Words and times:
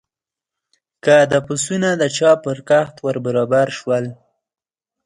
که 1.03 1.15
د 1.31 1.33
پسونو 1.45 1.91
د 2.01 2.03
چا 2.17 2.31
پر 2.43 2.57
کښت 2.69 2.95
ور 3.05 3.17
برابر 3.25 3.67
شول. 3.77 4.05